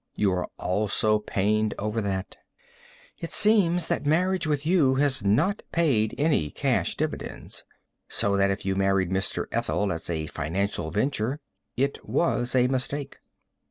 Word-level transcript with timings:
You 0.15 0.33
are 0.33 0.47
also 0.57 1.19
pained 1.19 1.75
over 1.77 2.01
that. 2.01 2.35
It 3.19 3.31
seems 3.31 3.85
that 3.87 4.03
marriage 4.03 4.47
with 4.47 4.65
you 4.65 4.95
has 4.95 5.23
not 5.23 5.61
paid 5.71 6.15
any 6.17 6.49
cash 6.49 6.95
dividends. 6.97 7.63
So 8.09 8.35
that 8.35 8.49
if 8.49 8.65
you 8.65 8.75
married 8.75 9.11
Mr. 9.11 9.45
Ethel 9.51 9.91
as 9.91 10.09
a 10.09 10.25
financial 10.25 10.89
venture, 10.89 11.39
it 11.77 11.99
was 12.03 12.55
a 12.55 12.65
mistake. 12.67 13.17